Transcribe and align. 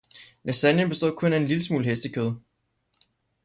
Lasagnen 0.45 0.89
bestod 0.89 1.15
kun 1.15 1.33
af 1.33 1.37
en 1.37 1.47
lille 1.47 1.63
smule 1.63 1.85
hestekød. 1.85 2.33